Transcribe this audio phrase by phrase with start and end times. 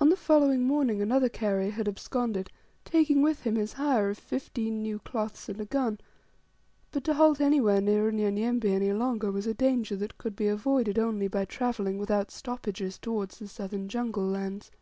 [0.00, 2.50] On the following morning another carrier had absconded,
[2.84, 6.00] taking with him his hire of fifteen new cloths and a gun
[6.90, 10.98] but to halt anywhere near Unyanyembe any longer was a danger that could be avoided
[10.98, 14.72] only by travelling without stoppages towards the southern jungle lands.